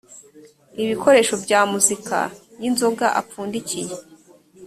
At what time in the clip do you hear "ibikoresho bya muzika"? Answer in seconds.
0.83-2.17